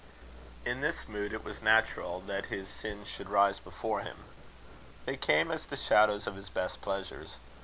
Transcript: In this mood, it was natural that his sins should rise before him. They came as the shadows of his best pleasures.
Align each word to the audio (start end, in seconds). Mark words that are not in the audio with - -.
In 0.65 0.81
this 0.81 1.07
mood, 1.07 1.31
it 1.31 1.43
was 1.43 1.61
natural 1.61 2.21
that 2.21 2.47
his 2.47 2.67
sins 2.67 3.07
should 3.07 3.29
rise 3.29 3.59
before 3.59 3.99
him. 3.99 4.17
They 5.05 5.15
came 5.15 5.51
as 5.51 5.67
the 5.67 5.77
shadows 5.77 6.25
of 6.25 6.35
his 6.37 6.49
best 6.49 6.81
pleasures. 6.81 7.35